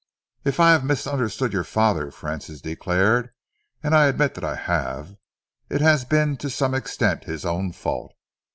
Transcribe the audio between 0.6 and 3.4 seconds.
have misunderstood your father," Francis, declared,